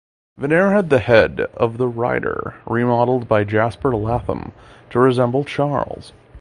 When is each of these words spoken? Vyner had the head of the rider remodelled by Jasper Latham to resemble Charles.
Vyner 0.39 0.71
had 0.71 0.89
the 0.89 0.97
head 0.97 1.41
of 1.53 1.77
the 1.77 1.87
rider 1.87 2.55
remodelled 2.65 3.27
by 3.27 3.43
Jasper 3.43 3.95
Latham 3.95 4.51
to 4.89 4.99
resemble 4.99 5.43
Charles. 5.43 6.11